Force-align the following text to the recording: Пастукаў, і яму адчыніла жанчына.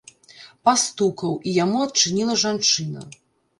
Пастукаў, 0.69 1.37
і 1.47 1.53
яму 1.63 1.85
адчыніла 1.89 2.41
жанчына. 2.47 3.09